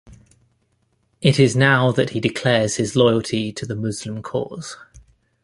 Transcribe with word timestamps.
It 1.21 1.39
is 1.39 1.55
now 1.55 1.91
that 1.91 2.09
he 2.09 2.19
declares 2.19 2.77
his 2.77 2.95
loyalty 2.95 3.51
to 3.53 3.67
the 3.67 3.75
Muslim 3.75 4.23
cause. 4.23 4.75